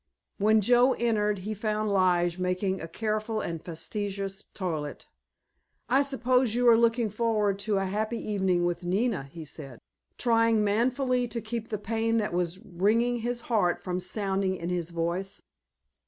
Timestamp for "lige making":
1.93-2.81